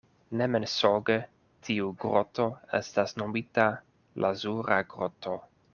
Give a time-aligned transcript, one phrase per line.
[0.39, 1.17] Ne mensoge
[1.67, 2.49] tiu groto
[2.81, 3.67] estas nomita:
[4.27, 5.43] lazura groto.